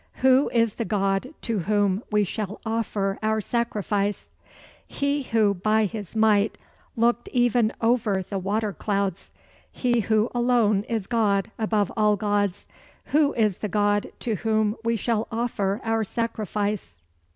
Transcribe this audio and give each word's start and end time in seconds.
Who 0.25 0.49
is 0.49 0.73
the 0.73 0.83
God 0.83 1.31
to 1.43 1.59
whom 1.59 2.01
we 2.11 2.23
shall 2.23 2.59
offer 2.65 3.19
our 3.21 3.39
sacrifice? 3.39 4.31
"He 4.87 5.21
who 5.21 5.53
by 5.53 5.85
his 5.85 6.15
might 6.15 6.57
looked 6.95 7.29
even 7.31 7.71
over 7.81 8.23
the 8.27 8.39
water 8.39 8.73
clouds; 8.73 9.31
he 9.71 9.99
who 9.99 10.31
alone 10.33 10.85
is 10.85 11.05
God 11.05 11.51
above 11.59 11.91
all 11.95 12.15
gods. 12.15 12.67
Who 13.13 13.33
is 13.33 13.57
the 13.59 13.69
God 13.69 14.11
to 14.21 14.37
whom 14.37 14.75
we 14.83 14.95
shall 14.95 15.27
offer 15.31 15.79
our 15.83 16.03
sacrifice?" 16.03 16.95